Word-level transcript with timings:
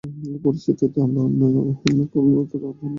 এই 0.27 0.39
পরিস্থিতিতে 0.43 0.97
আমরা 1.05 1.21
অন্য 1.27 1.41
আরেক 1.51 1.77
দ্বন্দ্বের 1.81 2.35
মধ্যে 2.35 2.57
পড়েছি। 2.61 2.85